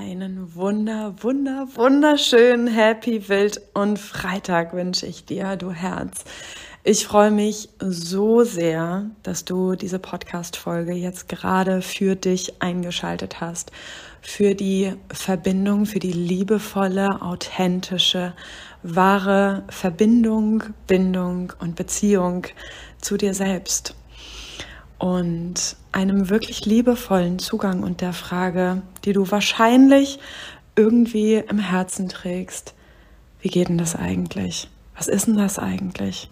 [0.00, 6.24] einen wunder, wunder, wunderschönen Happy Wild und Freitag wünsche ich dir, du Herz.
[6.84, 13.72] Ich freue mich so sehr, dass du diese Podcast-Folge jetzt gerade für dich eingeschaltet hast.
[14.22, 18.32] Für die Verbindung, für die liebevolle, authentische,
[18.82, 22.46] wahre Verbindung, Bindung und Beziehung
[23.02, 23.94] zu dir selbst.
[25.00, 30.18] Und einem wirklich liebevollen Zugang und der Frage, die du wahrscheinlich
[30.76, 32.74] irgendwie im Herzen trägst,
[33.40, 34.68] wie geht denn das eigentlich?
[34.94, 36.28] Was ist denn das eigentlich?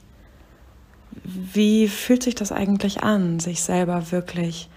[1.25, 4.69] Wie fühlt sich das eigentlich an, sich selber wirklich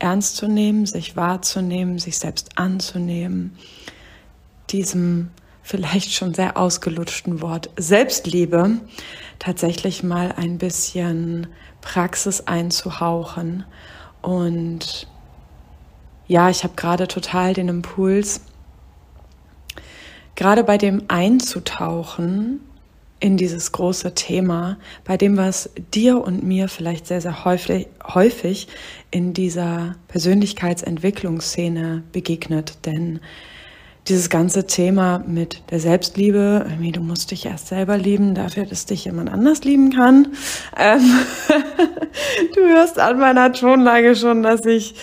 [0.00, 3.56] ernst zu nehmen, sich wahrzunehmen, sich selbst anzunehmen,
[4.70, 5.30] diesem
[5.66, 8.78] vielleicht schon sehr ausgelutschten Wort Selbstliebe
[9.40, 11.48] tatsächlich mal ein bisschen
[11.80, 13.64] Praxis einzuhauchen
[14.22, 15.08] und
[16.28, 18.42] ja, ich habe gerade total den Impuls,
[20.36, 22.60] gerade bei dem Einzutauchen
[23.18, 28.68] in dieses große Thema, bei dem, was dir und mir vielleicht sehr, sehr häufig, häufig
[29.10, 32.78] in dieser Persönlichkeitsentwicklungsszene begegnet.
[32.86, 33.20] Denn
[34.08, 38.86] dieses ganze Thema mit der Selbstliebe, irgendwie, du musst dich erst selber lieben, dafür, dass
[38.86, 40.28] dich jemand anders lieben kann.
[40.76, 41.02] Ähm,
[42.54, 44.94] du hörst an meiner Tonlage schon, dass ich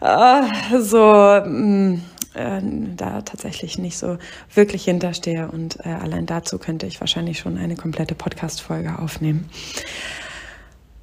[0.00, 0.42] äh,
[0.78, 2.00] so mm,
[2.34, 2.60] äh,
[2.96, 4.18] da tatsächlich nicht so
[4.54, 9.48] wirklich hinterstehe und äh, allein dazu könnte ich wahrscheinlich schon eine komplette Podcast-Folge aufnehmen.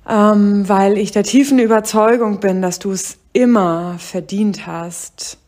[0.08, 5.38] Ähm, weil ich der tiefen Überzeugung bin, dass du es immer verdient hast,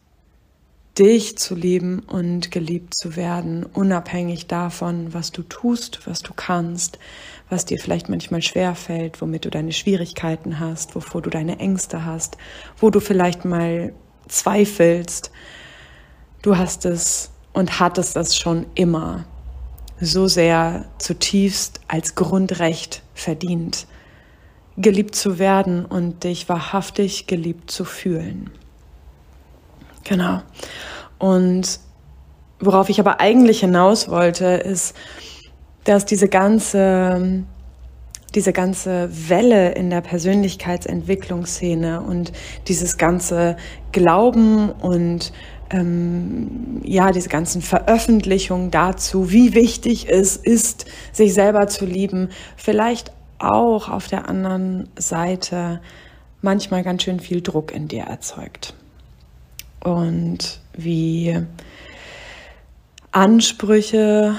[0.97, 6.99] dich zu lieben und geliebt zu werden, unabhängig davon, was du tust, was du kannst,
[7.49, 12.05] was dir vielleicht manchmal schwer fällt, womit du deine Schwierigkeiten hast, wovor du deine Ängste
[12.05, 12.37] hast,
[12.77, 13.93] wo du vielleicht mal
[14.27, 15.31] zweifelst.
[16.41, 19.25] Du hast es und hattest es schon immer
[19.99, 23.85] so sehr zutiefst als Grundrecht verdient,
[24.77, 28.49] geliebt zu werden und dich wahrhaftig geliebt zu fühlen.
[30.03, 30.41] Genau.
[31.19, 31.79] Und
[32.59, 34.95] worauf ich aber eigentlich hinaus wollte, ist,
[35.83, 37.43] dass diese ganze,
[38.35, 42.31] diese ganze Welle in der Persönlichkeitsentwicklungsszene und
[42.67, 43.57] dieses ganze
[43.91, 45.31] Glauben und
[45.71, 53.11] ähm, ja, diese ganzen Veröffentlichungen dazu, wie wichtig es ist, sich selber zu lieben, vielleicht
[53.39, 55.81] auch auf der anderen Seite
[56.41, 58.75] manchmal ganz schön viel Druck in dir erzeugt
[59.83, 61.37] und wie
[63.11, 64.35] Ansprüche,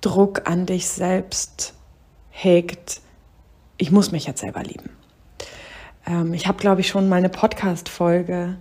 [0.00, 1.74] Druck an dich selbst
[2.30, 3.00] hegt,
[3.76, 4.90] ich muss mich jetzt selber lieben.
[6.06, 8.56] Ähm, ich habe, glaube ich, schon mal eine Podcast-Folge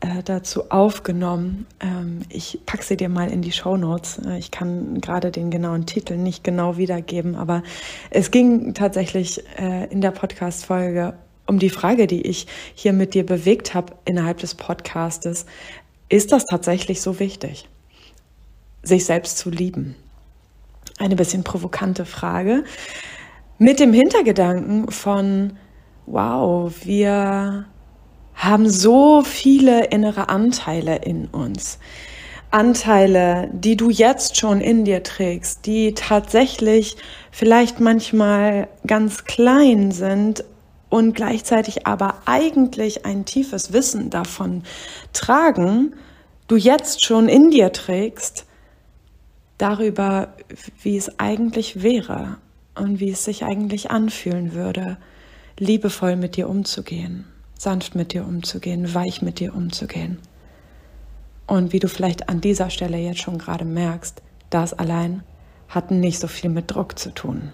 [0.00, 1.66] äh, dazu aufgenommen.
[1.80, 4.18] Ähm, ich packe sie dir mal in die Show Notes.
[4.24, 7.62] Äh, ich kann gerade den genauen Titel nicht genau wiedergeben, aber
[8.10, 11.14] es ging tatsächlich äh, in der Podcast-Folge
[11.50, 12.46] um die Frage, die ich
[12.76, 15.46] hier mit dir bewegt habe innerhalb des Podcastes.
[16.08, 17.68] Ist das tatsächlich so wichtig,
[18.84, 19.96] sich selbst zu lieben?
[20.98, 22.62] Eine bisschen provokante Frage
[23.58, 25.58] mit dem Hintergedanken von,
[26.06, 27.66] wow, wir
[28.34, 31.80] haben so viele innere Anteile in uns.
[32.52, 36.96] Anteile, die du jetzt schon in dir trägst, die tatsächlich
[37.32, 40.44] vielleicht manchmal ganz klein sind,
[40.90, 44.64] und gleichzeitig aber eigentlich ein tiefes Wissen davon
[45.14, 45.94] tragen,
[46.48, 48.44] du jetzt schon in dir trägst,
[49.56, 50.34] darüber,
[50.82, 52.38] wie es eigentlich wäre
[52.74, 54.96] und wie es sich eigentlich anfühlen würde,
[55.58, 57.26] liebevoll mit dir umzugehen,
[57.56, 60.18] sanft mit dir umzugehen, weich mit dir umzugehen.
[61.46, 65.22] Und wie du vielleicht an dieser Stelle jetzt schon gerade merkst, das allein
[65.68, 67.52] hat nicht so viel mit Druck zu tun.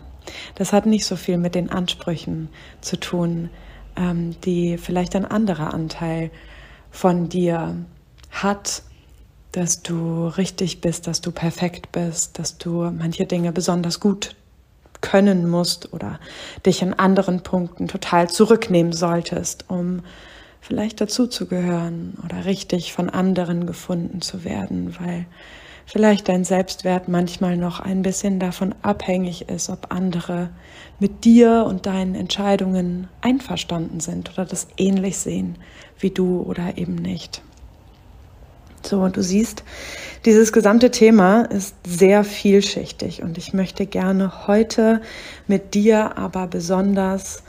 [0.55, 2.49] Das hat nicht so viel mit den Ansprüchen
[2.81, 3.51] zu tun,
[3.97, 6.31] ähm, die vielleicht ein anderer Anteil
[6.91, 7.77] von dir
[8.31, 8.83] hat,
[9.53, 14.37] dass du richtig bist, dass du perfekt bist, dass du manche Dinge besonders gut
[15.01, 16.21] können musst oder
[16.65, 20.03] dich in anderen Punkten total zurücknehmen solltest, um
[20.61, 25.27] vielleicht dazuzugehören oder richtig von anderen gefunden zu werden, weil
[25.87, 30.51] vielleicht dein Selbstwert manchmal noch ein bisschen davon abhängig ist, ob andere
[30.99, 35.57] mit dir und deinen Entscheidungen einverstanden sind oder das ähnlich sehen
[35.99, 37.43] wie du oder eben nicht.
[38.83, 39.65] So, und du siehst,
[40.25, 45.01] dieses gesamte Thema ist sehr vielschichtig und ich möchte gerne heute
[45.47, 47.43] mit dir aber besonders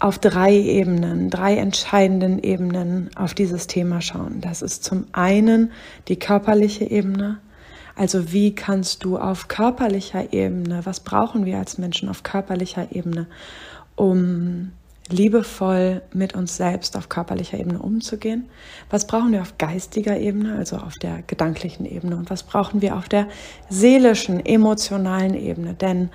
[0.00, 4.40] auf drei Ebenen, drei entscheidenden Ebenen auf dieses Thema schauen.
[4.40, 5.70] Das ist zum einen
[6.08, 7.38] die körperliche Ebene.
[8.00, 13.26] Also wie kannst du auf körperlicher Ebene, was brauchen wir als Menschen auf körperlicher Ebene,
[13.94, 14.72] um
[15.10, 18.48] liebevoll mit uns selbst auf körperlicher Ebene umzugehen?
[18.88, 22.16] Was brauchen wir auf geistiger Ebene, also auf der gedanklichen Ebene?
[22.16, 23.28] Und was brauchen wir auf der
[23.68, 25.74] seelischen, emotionalen Ebene?
[25.74, 26.08] Denn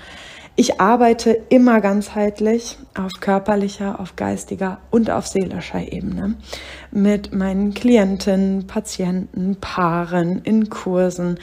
[0.57, 6.35] ich arbeite immer ganzheitlich auf körperlicher, auf geistiger und auf seelischer Ebene
[6.91, 11.39] mit meinen Klienten, Patienten, Paaren, in Kursen,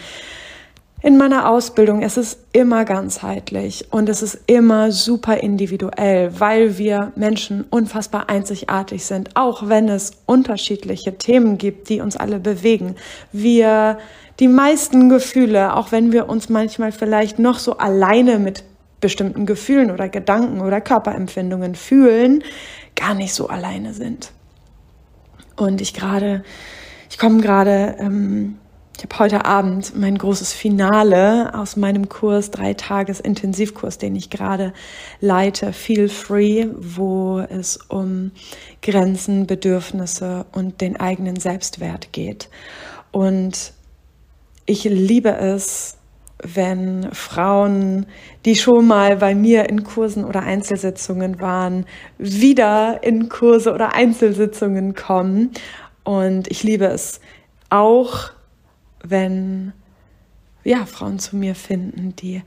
[1.02, 2.00] in meiner Ausbildung.
[2.00, 9.04] Es ist immer ganzheitlich und es ist immer super individuell, weil wir Menschen unfassbar einzigartig
[9.04, 12.96] sind, auch wenn es unterschiedliche Themen gibt, die uns alle bewegen.
[13.30, 13.98] Wir
[14.40, 18.64] die meisten Gefühle, auch wenn wir uns manchmal vielleicht noch so alleine mit
[19.02, 22.42] bestimmten Gefühlen oder Gedanken oder Körperempfindungen fühlen,
[22.96, 24.32] gar nicht so alleine sind.
[25.56, 26.42] Und ich gerade,
[27.10, 28.56] ich komme gerade, ähm,
[28.96, 34.30] ich habe heute Abend mein großes Finale aus meinem Kurs, drei Tages Intensivkurs, den ich
[34.30, 34.72] gerade
[35.20, 38.30] leite, Feel Free, wo es um
[38.80, 42.48] Grenzen, Bedürfnisse und den eigenen Selbstwert geht.
[43.10, 43.72] Und
[44.66, 45.96] ich liebe es,
[46.42, 48.06] wenn Frauen,
[48.44, 51.86] die schon mal bei mir in Kursen oder Einzelsitzungen waren,
[52.18, 55.52] wieder in Kurse oder Einzelsitzungen kommen.
[56.04, 57.20] Und ich liebe es
[57.70, 58.32] auch,
[59.04, 59.72] wenn
[60.64, 62.42] ja, Frauen zu mir finden, die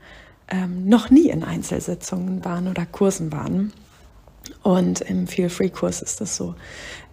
[0.48, 3.72] ähm, noch nie in Einzelsitzungen waren oder Kursen waren.
[4.66, 6.56] Und im Feel Free Kurs ist das so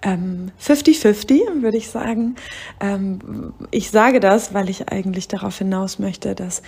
[0.01, 2.35] 50-50, ähm, würde ich sagen.
[2.79, 6.63] Ähm, ich sage das, weil ich eigentlich darauf hinaus möchte, dass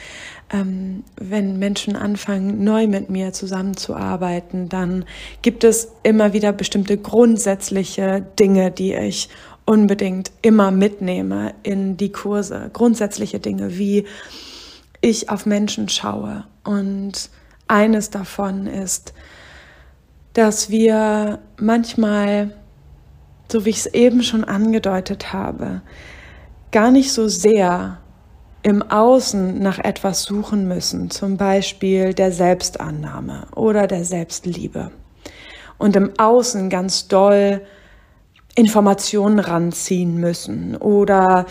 [0.54, 5.06] ähm, wenn Menschen anfangen, neu mit mir zusammenzuarbeiten, dann
[5.42, 9.30] gibt es immer wieder bestimmte grundsätzliche Dinge, die ich
[9.66, 12.70] unbedingt immer mitnehme in die Kurse.
[12.74, 14.06] Grundsätzliche Dinge, wie
[15.02, 16.44] ich auf Menschen schaue.
[16.64, 17.32] Und
[17.68, 19.16] eines davon ist,
[20.36, 22.52] dass wir manchmal,
[23.50, 25.82] so wie ich es eben schon angedeutet habe,
[26.72, 28.00] gar nicht so sehr
[28.62, 34.92] im Außen nach etwas suchen müssen, zum Beispiel der Selbstannahme oder der Selbstliebe.
[35.78, 37.62] Und im Außen ganz doll
[38.56, 41.46] Informationen ranziehen müssen oder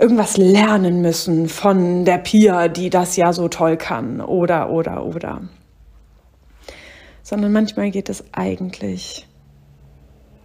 [0.00, 5.42] irgendwas lernen müssen von der Pia, die das ja so toll kann oder, oder, oder
[7.22, 9.26] sondern manchmal geht es eigentlich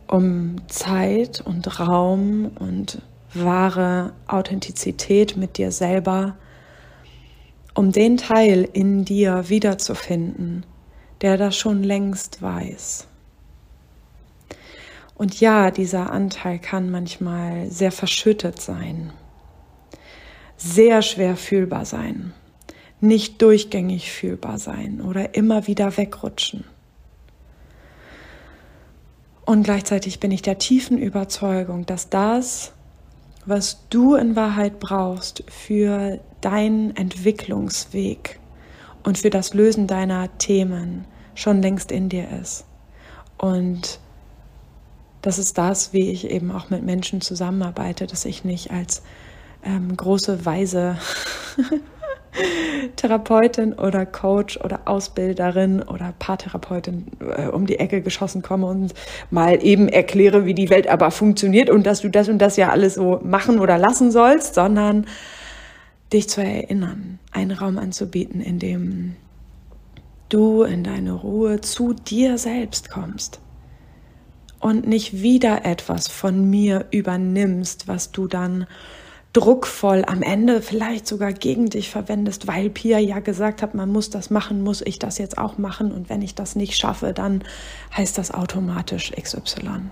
[0.07, 3.01] um Zeit und Raum und
[3.33, 6.37] wahre Authentizität mit dir selber,
[7.73, 10.65] um den Teil in dir wiederzufinden,
[11.21, 13.07] der das schon längst weiß.
[15.15, 19.11] Und ja, dieser Anteil kann manchmal sehr verschüttet sein,
[20.55, 22.33] sehr schwer fühlbar sein
[22.99, 26.63] nicht durchgängig fühlbar sein oder immer wieder wegrutschen.
[29.45, 32.73] Und gleichzeitig bin ich der tiefen Überzeugung, dass das,
[33.45, 38.39] was du in Wahrheit brauchst für deinen Entwicklungsweg
[39.03, 42.65] und für das Lösen deiner Themen, schon längst in dir ist.
[43.37, 43.99] Und
[45.21, 49.01] das ist das, wie ich eben auch mit Menschen zusammenarbeite, dass ich nicht als
[49.63, 50.97] ähm, große, weise
[52.95, 58.93] Therapeutin oder Coach oder Ausbilderin oder Paartherapeutin äh, um die Ecke geschossen komme und
[59.31, 62.69] mal eben erkläre, wie die Welt aber funktioniert und dass du das und das ja
[62.69, 65.05] alles so machen oder lassen sollst, sondern
[66.13, 69.15] dich zu erinnern, einen Raum anzubieten, in dem
[70.29, 73.39] du in deine Ruhe zu dir selbst kommst
[74.59, 78.67] und nicht wieder etwas von mir übernimmst, was du dann
[79.37, 84.09] druckvoll am Ende vielleicht sogar gegen dich verwendest, weil Pia ja gesagt hat, man muss
[84.09, 87.43] das machen, muss ich das jetzt auch machen und wenn ich das nicht schaffe, dann
[87.95, 89.91] heißt das automatisch XY.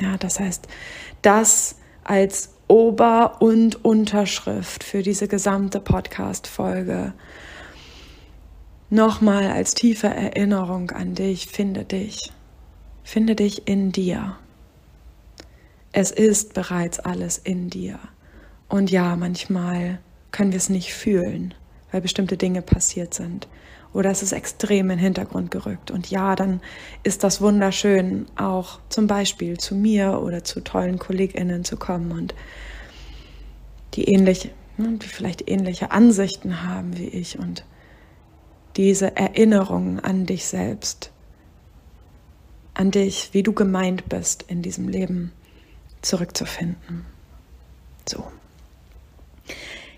[0.00, 0.68] Ja, das heißt,
[1.20, 7.12] das als Ober- und Unterschrift für diese gesamte Podcast-Folge
[8.88, 12.32] nochmal als tiefe Erinnerung an dich, finde dich.
[13.04, 14.38] Finde dich in dir.
[15.92, 17.98] Es ist bereits alles in dir.
[18.72, 19.98] Und ja, manchmal
[20.30, 21.52] können wir es nicht fühlen,
[21.90, 23.46] weil bestimmte Dinge passiert sind.
[23.92, 25.90] Oder es ist extrem in den Hintergrund gerückt.
[25.90, 26.62] Und ja, dann
[27.02, 32.34] ist das wunderschön, auch zum Beispiel zu mir oder zu tollen KollegInnen zu kommen und
[33.92, 37.66] die ähnlich, ne, die vielleicht ähnliche Ansichten haben wie ich und
[38.78, 41.12] diese Erinnerungen an dich selbst
[42.72, 45.30] an dich, wie du gemeint bist in diesem Leben,
[46.00, 47.04] zurückzufinden.
[48.08, 48.24] So.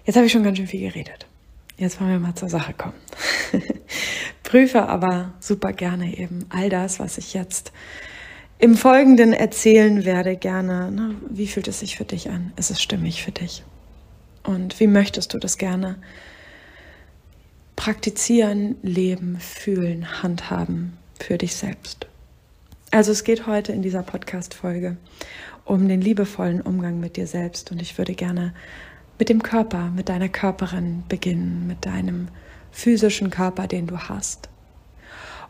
[0.04, 1.26] Jetzt habe ich schon ganz schön viel geredet.
[1.76, 2.94] Jetzt wollen wir mal zur Sache kommen.
[4.42, 7.72] Prüfe aber super gerne eben all das, was ich jetzt
[8.58, 10.92] im Folgenden erzählen werde, gerne.
[10.92, 11.16] Ne?
[11.28, 12.52] Wie fühlt es sich für dich an?
[12.56, 13.64] Ist es stimmig für dich?
[14.44, 15.96] Und wie möchtest du das gerne
[17.76, 22.06] praktizieren, leben, fühlen, handhaben für dich selbst?
[22.90, 24.96] Also es geht heute in dieser Podcast-Folge
[25.64, 28.54] um den liebevollen Umgang mit dir selbst und ich würde gerne
[29.18, 32.28] mit dem Körper, mit deiner Körperin beginnen, mit deinem
[32.70, 34.48] physischen Körper, den du hast.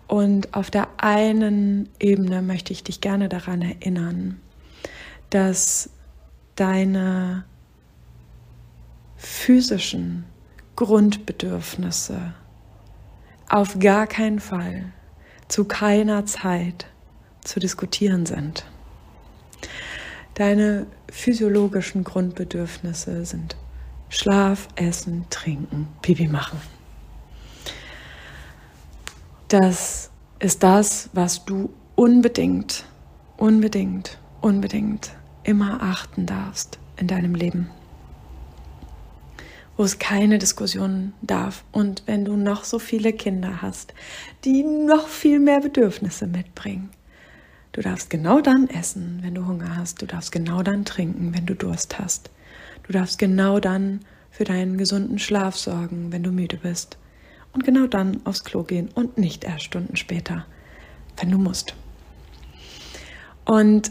[0.06, 4.40] Und auf der einen Ebene möchte ich dich gerne daran erinnern,
[5.30, 5.90] dass
[6.56, 7.44] deine
[9.16, 10.24] physischen
[10.76, 12.34] Grundbedürfnisse
[13.48, 14.92] auf gar keinen Fall
[15.48, 16.86] zu keiner Zeit
[17.42, 18.66] zu diskutieren sind.
[20.34, 23.56] Deine physiologischen Grundbedürfnisse sind
[24.08, 26.60] Schlaf, Essen, Trinken, Pipi machen.
[29.46, 30.10] Das
[30.40, 32.84] ist das, was du unbedingt,
[33.36, 35.12] unbedingt, unbedingt
[35.44, 37.70] immer achten darfst in deinem Leben.
[39.76, 41.64] Wo es keine Diskussion darf.
[41.70, 43.94] Und wenn du noch so viele Kinder hast,
[44.44, 46.90] die noch viel mehr Bedürfnisse mitbringen,
[47.74, 50.00] Du darfst genau dann essen, wenn du Hunger hast.
[50.00, 52.30] Du darfst genau dann trinken, wenn du Durst hast.
[52.84, 56.98] Du darfst genau dann für deinen gesunden Schlaf sorgen, wenn du müde bist.
[57.52, 60.46] Und genau dann aufs Klo gehen und nicht erst Stunden später,
[61.16, 61.74] wenn du musst.
[63.44, 63.90] Und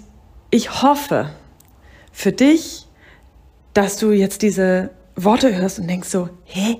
[0.50, 1.32] ich hoffe
[2.14, 2.88] für dich,
[3.74, 6.78] dass du jetzt diese Worte hörst und denkst so, hä?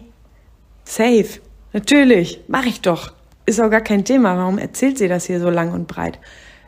[0.86, 1.42] Safe,
[1.74, 3.12] natürlich, mache ich doch.
[3.46, 4.38] Ist auch gar kein Thema.
[4.38, 6.18] Warum erzählt sie das hier so lang und breit?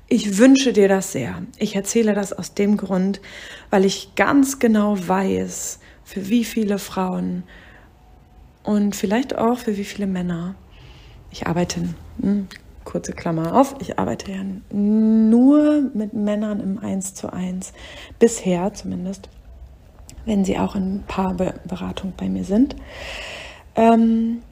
[0.07, 1.41] Ich wünsche dir das sehr.
[1.57, 3.21] Ich erzähle das aus dem Grund,
[3.71, 7.43] weil ich ganz genau weiß, für wie viele Frauen
[8.63, 10.53] und vielleicht auch für wie viele Männer
[11.31, 11.89] ich arbeite.
[12.21, 12.47] Hm,
[12.83, 17.74] kurze Klammer auf, ich arbeite ja nur mit Männern im 1 zu 1,
[18.19, 19.27] bisher zumindest,
[20.25, 22.75] wenn sie auch in Paarberatung bei mir sind.
[23.75, 24.43] Ähm,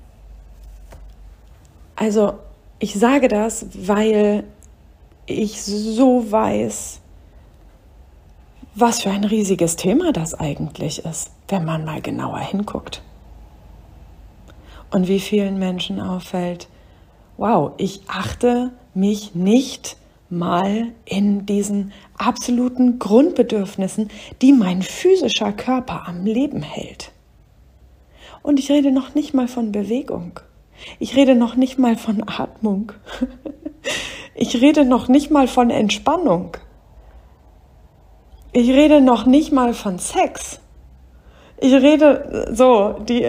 [1.95, 2.39] also
[2.79, 4.45] ich sage das, weil
[5.25, 6.99] ich so weiß,
[8.75, 13.01] was für ein riesiges Thema das eigentlich ist, wenn man mal genauer hinguckt.
[14.89, 16.67] Und wie vielen Menschen auffällt,
[17.37, 19.97] wow, ich achte mich nicht
[20.29, 24.09] mal in diesen absoluten Grundbedürfnissen,
[24.41, 27.11] die mein physischer Körper am Leben hält.
[28.41, 30.39] Und ich rede noch nicht mal von Bewegung.
[30.99, 32.91] Ich rede noch nicht mal von Atmung.
[34.35, 36.57] Ich rede noch nicht mal von Entspannung.
[38.51, 40.59] Ich rede noch nicht mal von Sex.
[41.59, 43.25] Ich rede so, die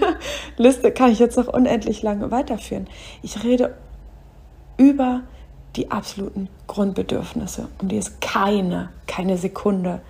[0.56, 2.86] Liste kann ich jetzt noch unendlich lange weiterführen.
[3.22, 3.74] Ich rede
[4.76, 5.22] über
[5.76, 10.00] die absoluten Grundbedürfnisse, um die es keine, keine Sekunde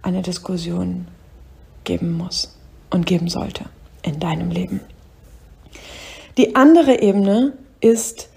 [0.00, 1.06] eine Diskussion
[1.84, 2.56] geben muss
[2.90, 3.64] und geben sollte
[4.02, 4.80] in deinem Leben.
[6.38, 8.30] Die andere Ebene ist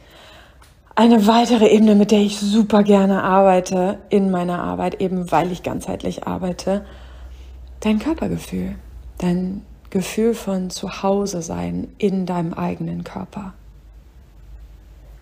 [0.95, 5.61] eine weitere Ebene, mit der ich super gerne arbeite in meiner Arbeit, eben weil ich
[5.61, 6.85] ganzheitlich arbeite,
[7.81, 8.75] dein Körpergefühl,
[9.17, 13.53] dein Gefühl von Zuhause sein in deinem eigenen Körper.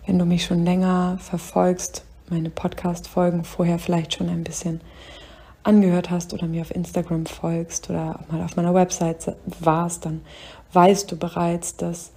[0.06, 4.80] Wenn du mich schon länger verfolgst, meine Podcast-Folgen vorher vielleicht schon ein bisschen
[5.64, 10.20] angehört hast oder mir auf Instagram folgst oder mal auf meiner Website warst, dann
[10.72, 12.12] weißt du bereits, dass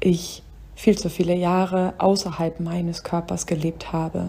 [0.00, 0.42] ich
[0.78, 4.28] viel zu viele Jahre außerhalb meines Körpers gelebt habe,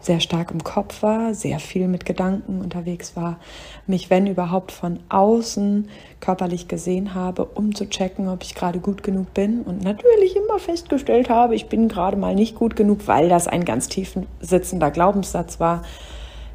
[0.00, 3.38] sehr stark im Kopf war, sehr viel mit Gedanken unterwegs war,
[3.86, 9.04] mich, wenn überhaupt, von außen körperlich gesehen habe, um zu checken, ob ich gerade gut
[9.04, 13.28] genug bin und natürlich immer festgestellt habe, ich bin gerade mal nicht gut genug, weil
[13.28, 15.82] das ein ganz tief sitzender Glaubenssatz war,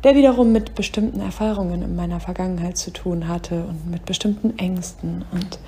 [0.03, 5.23] der wiederum mit bestimmten Erfahrungen in meiner Vergangenheit zu tun hatte und mit bestimmten Ängsten.
[5.31, 5.59] Und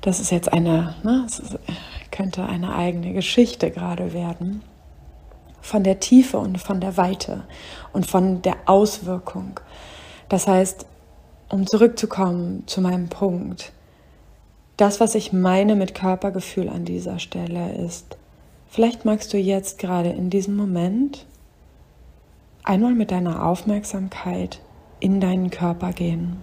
[0.00, 1.26] das ist jetzt eine, ne,
[2.12, 4.62] könnte eine eigene Geschichte gerade werden.
[5.60, 7.44] Von der Tiefe und von der Weite
[7.92, 9.58] und von der Auswirkung.
[10.28, 10.86] Das heißt,
[11.48, 13.72] um zurückzukommen zu meinem Punkt,
[14.76, 18.16] das, was ich meine mit Körpergefühl an dieser Stelle ist,
[18.68, 21.26] vielleicht magst du jetzt gerade in diesem Moment
[22.64, 24.60] einmal mit deiner Aufmerksamkeit
[25.00, 26.38] in deinen Körper gehen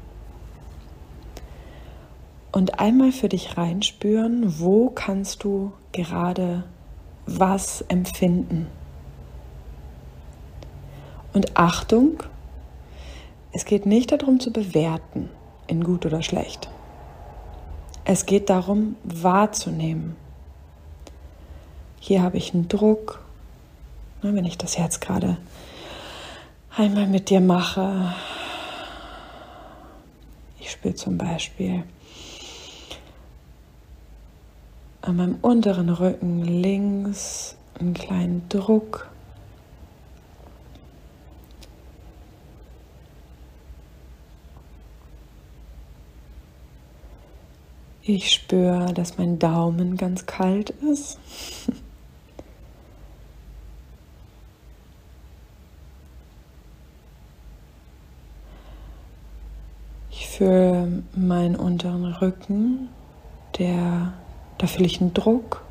[2.51, 6.63] und einmal für dich reinspüren, wo kannst du gerade
[7.25, 8.68] was empfinden
[11.34, 12.24] Und Achtung,
[13.51, 15.29] es geht nicht darum zu bewerten,
[15.68, 16.70] in gut oder schlecht.
[18.03, 20.15] Es geht darum wahrzunehmen.
[22.00, 23.24] Hier habe ich einen Druck.
[24.22, 25.38] wenn ich das jetzt gerade
[26.75, 28.13] einmal mit dir mache,
[30.60, 31.84] ich spüre zum Beispiel
[35.01, 39.10] an meinem unteren Rücken links einen kleinen Druck.
[48.01, 51.20] Ich spüre, dass mein Daumen ganz kalt ist.
[60.10, 62.89] Ich fühle meinen unteren Rücken,
[63.60, 64.13] der
[64.59, 65.63] da fühle ich einen Druck.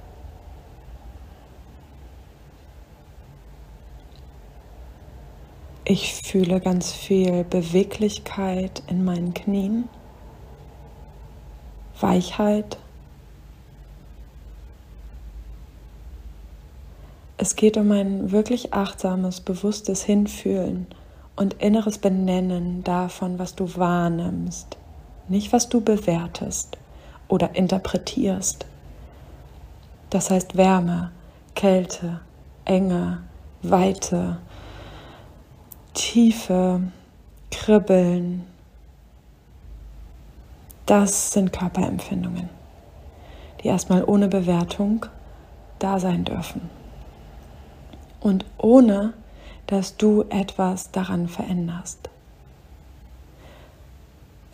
[5.84, 9.88] Ich fühle ganz viel Beweglichkeit in meinen Knien,
[12.00, 12.78] Weichheit.
[17.36, 20.86] Es geht um ein wirklich achtsames, bewusstes Hinfühlen
[21.36, 24.76] und inneres Benennen davon, was du wahrnimmst,
[25.28, 26.78] nicht was du bewertest
[27.28, 28.66] oder interpretierst.
[30.10, 31.10] Das heißt Wärme,
[31.54, 32.20] Kälte,
[32.64, 33.22] Enge,
[33.62, 34.38] Weite,
[35.92, 36.80] Tiefe,
[37.50, 38.46] Kribbeln.
[40.86, 42.48] Das sind Körperempfindungen,
[43.62, 45.04] die erstmal ohne Bewertung
[45.78, 46.70] da sein dürfen.
[48.20, 49.12] Und ohne,
[49.66, 52.08] dass du etwas daran veränderst.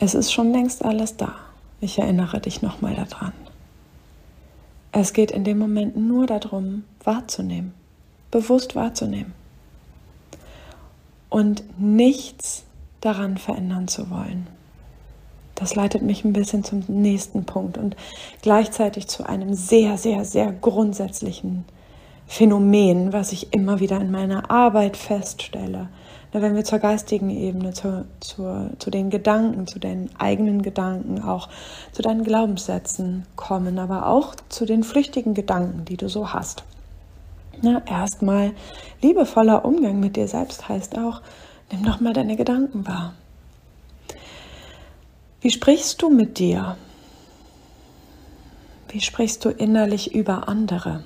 [0.00, 1.34] Es ist schon längst alles da.
[1.80, 3.32] Ich erinnere dich nochmal daran.
[4.96, 7.74] Es geht in dem Moment nur darum, wahrzunehmen,
[8.30, 9.34] bewusst wahrzunehmen
[11.30, 12.62] und nichts
[13.00, 14.46] daran verändern zu wollen.
[15.56, 17.96] Das leitet mich ein bisschen zum nächsten Punkt und
[18.40, 21.64] gleichzeitig zu einem sehr, sehr, sehr grundsätzlichen
[22.28, 25.88] Phänomen, was ich immer wieder in meiner Arbeit feststelle,
[26.42, 31.48] wenn wir zur geistigen Ebene, zu, zu, zu den Gedanken, zu deinen eigenen Gedanken, auch
[31.92, 36.64] zu deinen Glaubenssätzen kommen, aber auch zu den flüchtigen Gedanken, die du so hast.
[37.62, 38.52] Na, erstmal
[39.00, 41.22] liebevoller Umgang mit dir selbst heißt auch,
[41.70, 43.14] nimm doch mal deine Gedanken wahr.
[45.40, 46.76] Wie sprichst du mit dir?
[48.88, 51.04] Wie sprichst du innerlich über andere?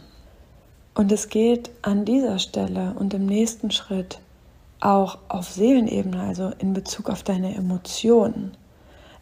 [0.94, 4.20] Und es geht an dieser Stelle und im nächsten Schritt
[4.80, 8.56] auch auf Seelenebene, also in Bezug auf deine Emotionen,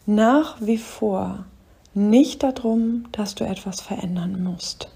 [0.05, 1.45] nach wie vor
[1.93, 4.89] nicht darum, dass du etwas verändern musst.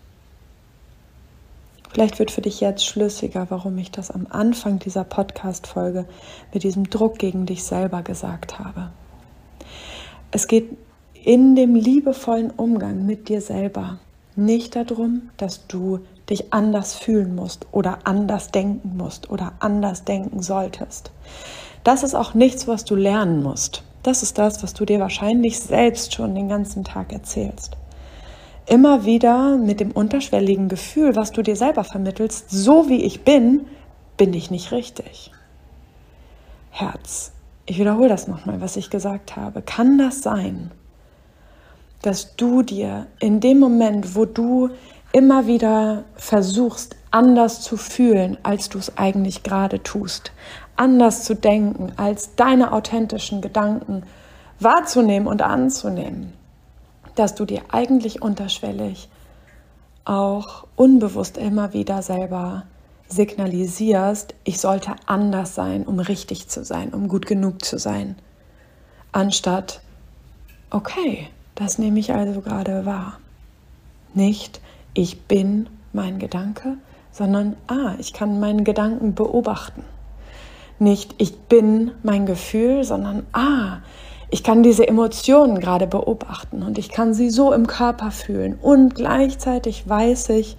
[1.92, 6.06] Vielleicht wird für dich jetzt schlüssiger, warum ich das am Anfang dieser Podcast-Folge
[6.54, 8.92] mit diesem Druck gegen dich selber gesagt habe.
[10.32, 10.70] Es geht
[11.24, 14.00] in dem liebevollen Umgang mit dir selber
[14.38, 16.00] nicht darum, dass du
[16.32, 21.12] dich anders fühlen musst oder anders denken musst oder anders denken solltest.
[21.84, 23.84] Das ist auch nichts, was du lernen musst.
[24.04, 27.78] Das ist das, was du dir wahrscheinlich selbst schon den ganzen Tag erzählst.
[28.66, 33.66] Immer wieder mit dem unterschwelligen Gefühl, was du dir selber vermittelst, so wie ich bin,
[34.18, 35.32] bin ich nicht richtig.
[36.70, 37.32] Herz,
[37.66, 39.62] ich wiederhole das nochmal, was ich gesagt habe.
[39.62, 40.72] Kann das sein,
[42.02, 44.70] dass du dir in dem Moment, wo du
[45.12, 50.32] immer wieder versuchst, anders zu fühlen, als du es eigentlich gerade tust,
[50.76, 54.04] anders zu denken, als deine authentischen Gedanken
[54.60, 56.34] wahrzunehmen und anzunehmen,
[57.16, 59.10] dass du dir eigentlich unterschwellig
[60.06, 62.64] auch unbewusst immer wieder selber
[63.08, 68.16] signalisierst, ich sollte anders sein, um richtig zu sein, um gut genug zu sein,
[69.12, 69.82] anstatt,
[70.70, 73.20] okay, das nehme ich also gerade wahr.
[74.14, 74.62] Nicht,
[74.94, 76.78] ich bin mein Gedanke,
[77.12, 79.84] sondern ah, ich kann meinen Gedanken beobachten.
[80.80, 83.80] Nicht ich bin mein Gefühl, sondern ah,
[84.30, 88.96] ich kann diese Emotionen gerade beobachten und ich kann sie so im Körper fühlen und
[88.96, 90.56] gleichzeitig weiß ich,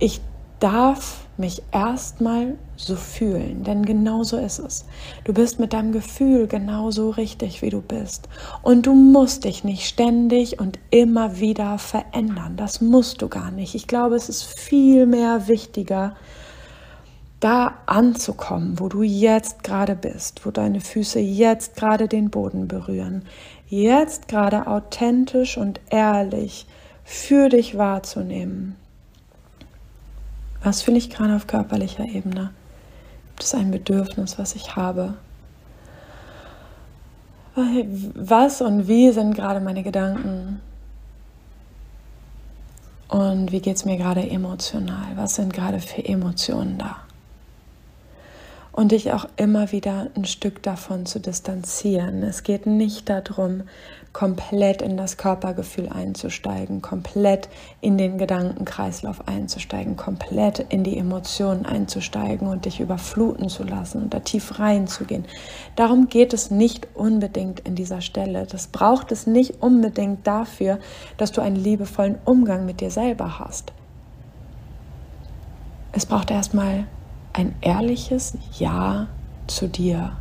[0.00, 0.20] ich
[0.58, 4.84] darf mich erstmal so fühlen, denn genau so ist es.
[5.24, 8.28] Du bist mit deinem Gefühl genauso richtig, wie du bist.
[8.62, 12.56] Und du musst dich nicht ständig und immer wieder verändern.
[12.56, 13.74] Das musst du gar nicht.
[13.74, 16.16] Ich glaube, es ist viel mehr wichtiger,
[17.40, 23.24] da anzukommen, wo du jetzt gerade bist, wo deine Füße jetzt gerade den Boden berühren,
[23.66, 26.66] jetzt gerade authentisch und ehrlich
[27.02, 28.76] für dich wahrzunehmen
[30.62, 32.50] was fühle ich gerade auf körperlicher Ebene?
[33.36, 35.14] Das ist ein Bedürfnis, was ich habe.
[38.14, 40.60] Was und wie sind gerade meine Gedanken?
[43.08, 45.16] Und wie geht es mir gerade emotional?
[45.16, 46.96] Was sind gerade für Emotionen da?
[48.72, 52.22] Und dich auch immer wieder ein Stück davon zu distanzieren.
[52.22, 53.64] Es geht nicht darum,
[54.14, 57.48] komplett in das Körpergefühl einzusteigen, komplett
[57.80, 64.14] in den Gedankenkreislauf einzusteigen, komplett in die Emotionen einzusteigen und dich überfluten zu lassen und
[64.14, 65.24] da tief reinzugehen.
[65.76, 68.46] Darum geht es nicht unbedingt in dieser Stelle.
[68.46, 70.78] Das braucht es nicht unbedingt dafür,
[71.16, 73.72] dass du einen liebevollen Umgang mit dir selber hast.
[75.92, 76.86] Es braucht erstmal
[77.32, 79.08] ein ehrliches Ja
[79.46, 80.16] zu dir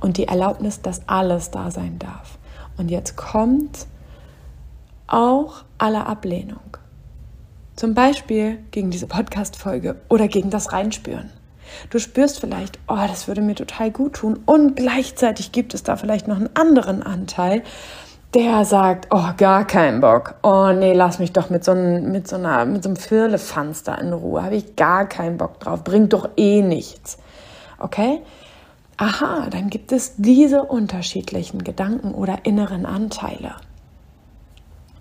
[0.00, 2.38] und die Erlaubnis, dass alles da sein darf.
[2.76, 3.86] Und jetzt kommt
[5.06, 6.76] auch alle Ablehnung.
[7.76, 11.30] Zum Beispiel gegen diese Podcast-Folge oder gegen das Reinspüren.
[11.90, 14.40] Du spürst vielleicht, oh, das würde mir total gut tun.
[14.46, 17.62] Und gleichzeitig gibt es da vielleicht noch einen anderen Anteil,
[18.36, 20.34] der sagt, oh, gar keinen Bock.
[20.42, 23.82] Oh, nee, lass mich doch mit so, einem, mit so, einer, mit so einem Firlefanz
[23.82, 24.42] da in Ruhe.
[24.42, 25.84] Habe ich gar keinen Bock drauf.
[25.84, 27.16] Bringt doch eh nichts.
[27.78, 28.20] Okay?
[28.98, 33.54] Aha, dann gibt es diese unterschiedlichen Gedanken oder inneren Anteile.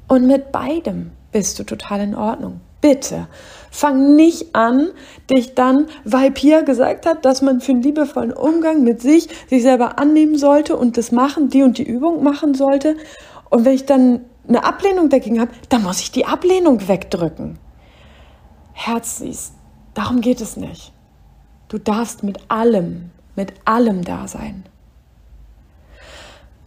[0.07, 2.61] Und mit beidem bist du total in Ordnung.
[2.79, 3.27] Bitte
[3.75, 4.89] fang nicht an,
[5.29, 9.63] dich dann, weil Pia gesagt hat, dass man für einen liebevollen Umgang mit sich sich
[9.63, 12.95] selber annehmen sollte und das machen, die und die Übung machen sollte.
[13.49, 17.59] Und wenn ich dann eine Ablehnung dagegen habe, dann muss ich die Ablehnung wegdrücken.
[18.73, 19.53] Herz siehst,
[19.93, 20.93] darum geht es nicht.
[21.67, 24.63] Du darfst mit allem, mit allem da sein.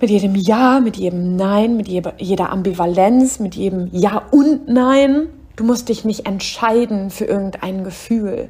[0.01, 5.29] Mit jedem Ja, mit jedem Nein, mit jeder Ambivalenz, mit jedem Ja und Nein.
[5.59, 8.49] Du musst dich nicht entscheiden für irgendein Gefühl,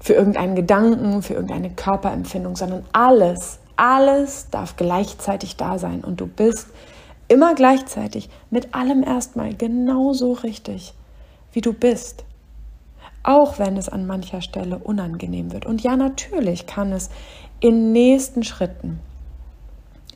[0.00, 6.26] für irgendeinen Gedanken, für irgendeine Körperempfindung, sondern alles, alles darf gleichzeitig da sein und du
[6.26, 6.68] bist
[7.28, 10.94] immer gleichzeitig mit allem erstmal genauso richtig,
[11.52, 12.24] wie du bist.
[13.22, 15.66] Auch wenn es an mancher Stelle unangenehm wird.
[15.66, 17.10] Und ja, natürlich kann es
[17.60, 19.00] in nächsten Schritten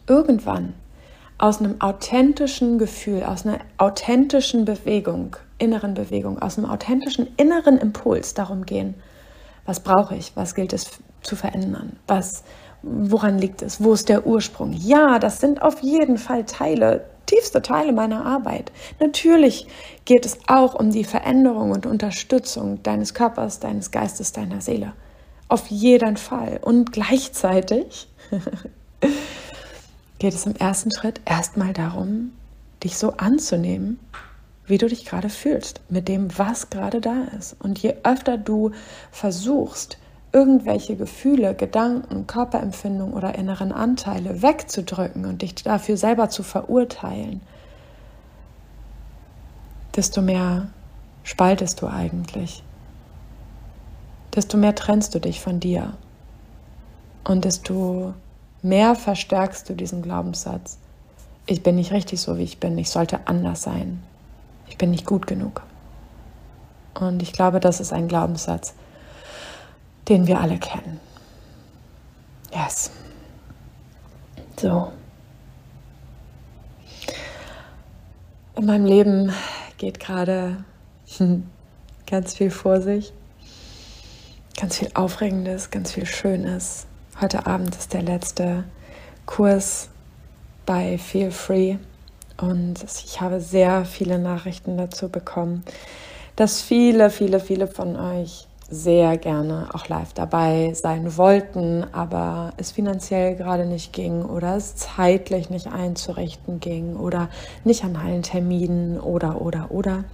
[0.08, 0.72] irgendwann
[1.36, 8.34] aus einem authentischen Gefühl, aus einer authentischen Bewegung, inneren Bewegung, aus einem authentischen inneren Impuls
[8.34, 8.94] darum gehen,
[9.66, 10.90] was brauche ich, was gilt es
[11.22, 12.42] zu verändern, was,
[12.82, 14.72] woran liegt es, wo ist der Ursprung.
[14.72, 18.72] Ja, das sind auf jeden Fall Teile, tiefste Teile meiner Arbeit.
[18.98, 19.66] Natürlich
[20.04, 24.92] geht es auch um die Veränderung und Unterstützung deines Körpers, deines Geistes, deiner Seele.
[25.48, 26.60] Auf jeden Fall.
[26.62, 28.08] Und gleichzeitig
[30.18, 32.32] geht es im ersten Schritt erstmal darum,
[32.82, 33.98] dich so anzunehmen,
[34.70, 37.56] wie du dich gerade fühlst, mit dem, was gerade da ist.
[37.59, 38.70] Und je öfter du
[39.11, 39.98] versuchst,
[40.33, 47.40] irgendwelche Gefühle, Gedanken, Körperempfindungen oder inneren Anteile wegzudrücken und dich dafür selber zu verurteilen,
[49.96, 50.68] desto mehr
[51.24, 52.62] spaltest du eigentlich.
[54.35, 55.94] Desto mehr trennst du dich von dir.
[57.24, 58.14] Und desto
[58.62, 60.78] mehr verstärkst du diesen Glaubenssatz.
[61.46, 62.78] Ich bin nicht richtig so, wie ich bin.
[62.78, 64.00] Ich sollte anders sein.
[64.70, 65.62] Ich bin nicht gut genug.
[66.94, 68.72] Und ich glaube, das ist ein Glaubenssatz,
[70.09, 71.00] den wir alle kennen.
[72.52, 72.90] Yes.
[74.59, 74.92] So.
[78.56, 79.33] In meinem Leben
[79.76, 80.64] geht gerade
[82.06, 83.12] ganz viel vor sich.
[84.59, 86.87] Ganz viel Aufregendes, ganz viel Schönes.
[87.20, 88.64] Heute Abend ist der letzte
[89.26, 89.88] Kurs
[90.66, 91.78] bei Feel Free
[92.40, 95.64] und ich habe sehr viele Nachrichten dazu bekommen,
[96.37, 102.70] dass viele, viele, viele von euch sehr gerne auch live dabei sein wollten, aber es
[102.70, 107.29] finanziell gerade nicht ging oder es zeitlich nicht einzurichten ging oder
[107.64, 110.05] nicht an allen Terminen oder, oder, oder.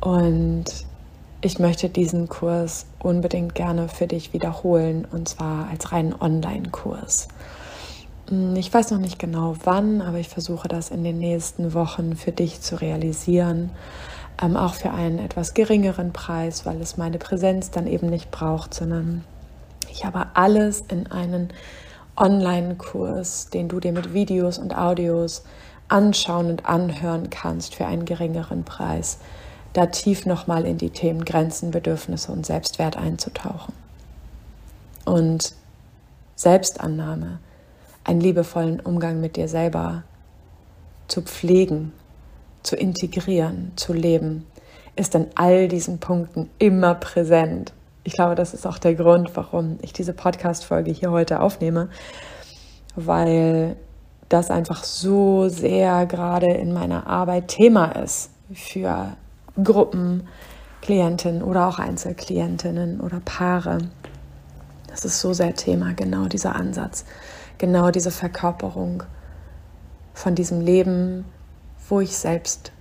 [0.00, 0.64] Und
[1.40, 7.28] ich möchte diesen Kurs unbedingt gerne für dich wiederholen und zwar als reinen Online-Kurs.
[8.30, 12.16] Hm, ich weiß noch nicht genau wann, aber ich versuche das in den nächsten Wochen
[12.16, 13.70] für dich zu realisieren.
[14.42, 18.72] Ähm, auch für einen etwas geringeren Preis, weil es meine Präsenz dann eben nicht braucht,
[18.72, 19.24] sondern
[19.90, 21.52] ich habe alles in einen
[22.16, 25.42] Online-Kurs, den du dir mit Videos und Audios
[25.88, 29.18] anschauen und anhören kannst für einen geringeren Preis
[29.72, 33.72] da tief nochmal in die Themen Grenzen, Bedürfnisse und Selbstwert einzutauchen.
[35.04, 35.54] Und
[36.34, 37.38] Selbstannahme,
[38.04, 40.04] einen liebevollen Umgang mit dir selber
[41.08, 41.92] zu pflegen,
[42.62, 44.46] zu integrieren, zu leben,
[44.96, 47.72] ist an all diesen Punkten immer präsent.
[48.04, 51.90] ich glaube, das ist auch der Grund, warum ich diese Podcast-Folge hier heute aufnehme,
[52.96, 53.76] weil
[54.28, 59.16] das einfach so sehr gerade in meiner Arbeit Thema ist für
[59.62, 60.26] Gruppen,
[60.80, 63.78] Klientinnen oder auch Einzelklientinnen oder Paare.
[64.88, 67.04] Das ist so sehr Thema, genau dieser Ansatz,
[67.60, 69.04] genau diese Verkörperung
[70.14, 71.24] von diesem Leben,
[71.88, 72.72] wo ich selbst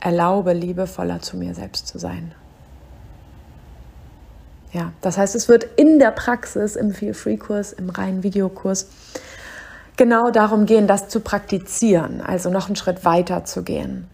[0.00, 2.34] erlaube, liebevoller zu mir selbst zu sein.
[4.72, 8.88] Ja, das heißt, es wird in der Praxis, im Feel-Free-Kurs, im reinen Videokurs,
[9.96, 14.08] genau darum gehen, das zu praktizieren, also noch einen Schritt weiter zu gehen,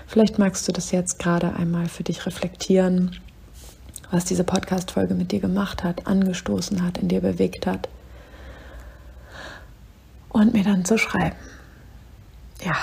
[0.07, 3.18] Vielleicht magst du das jetzt gerade einmal für dich reflektieren,
[4.11, 7.88] was diese Podcast-Folge mit dir gemacht hat, angestoßen hat, in dir bewegt hat.
[10.29, 11.37] Und mir dann zu schreiben.
[12.62, 12.77] Ja,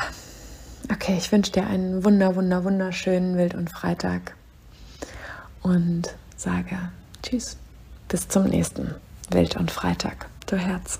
[0.91, 4.35] okay, ich wünsche dir einen wunder, wunder, wunderschönen Wild- und Freitag
[5.61, 6.77] und sage
[7.23, 7.57] Tschüss.
[8.09, 8.93] Bis zum nächsten
[9.31, 10.27] Wild- und Freitag.
[10.45, 10.99] Du Herz.